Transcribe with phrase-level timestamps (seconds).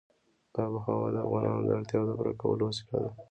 [0.63, 3.11] آب وهوا د افغانانو د اړتیاوو د پوره کولو وسیله ده.